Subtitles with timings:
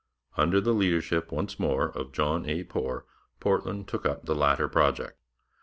[0.35, 2.63] Under the leadership once more of John A.
[2.63, 3.05] Poor,
[3.39, 5.19] Portland took up the latter project.